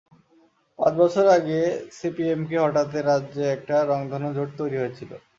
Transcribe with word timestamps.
পাঁচ 0.79 0.93
বছর 1.01 1.25
আগে 1.37 1.59
সিপিএমকে 1.97 2.57
হঠাতে 2.59 2.97
রাজ্যে 3.01 3.43
একটা 3.55 3.75
রংধনু 3.91 4.29
জোট 4.37 4.49
তৈরি 4.59 4.77
হয়েছিল। 4.79 5.11